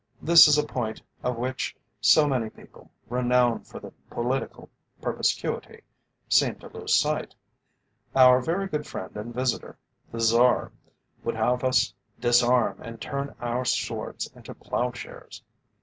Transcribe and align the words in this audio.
This 0.19 0.47
is 0.47 0.57
a 0.57 0.63
point 0.65 1.03
of 1.21 1.37
which 1.37 1.75
so 1.99 2.27
many 2.27 2.49
people, 2.49 2.89
renowned 3.07 3.67
for 3.67 3.79
their 3.79 3.93
political 4.09 4.67
perspicuity, 4.99 5.83
seem 6.27 6.55
to 6.55 6.69
lose 6.69 6.95
sight. 6.95 7.35
Our 8.15 8.41
very 8.41 8.65
good 8.67 8.87
friend 8.87 9.15
and 9.15 9.31
visitor, 9.31 9.77
the 10.11 10.19
Czar, 10.19 10.71
would 11.23 11.35
have 11.35 11.63
us 11.63 11.93
disarm 12.19 12.81
and 12.81 12.99
turn 12.99 13.35
our 13.41 13.63
swords 13.63 14.25
into 14.35 14.55
ploughshares. 14.55 15.43